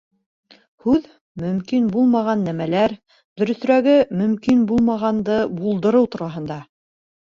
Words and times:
Һүҙ 0.85 1.03
мөмкин 1.41 1.91
булмаған 1.97 2.41
нәмәләр, 2.49 2.95
дөрөҫөрәге, 3.41 3.95
мөмкин 4.23 4.67
булмағанды 4.73 5.37
булдырыу 5.61 6.11
тураһында. 6.17 6.59